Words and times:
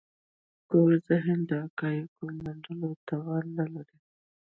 کوږ 0.69 0.89
ذهن 1.09 1.39
د 1.49 1.51
حقایقو 1.63 2.25
منلو 2.43 2.89
توان 3.07 3.45
نه 3.57 3.65
لري 3.73 3.97